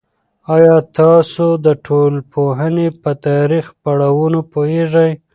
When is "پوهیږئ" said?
4.51-5.11